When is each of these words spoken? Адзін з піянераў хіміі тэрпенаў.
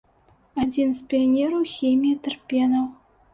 Адзін 0.63 0.95
з 0.99 1.03
піянераў 1.11 1.67
хіміі 1.75 2.15
тэрпенаў. 2.29 2.89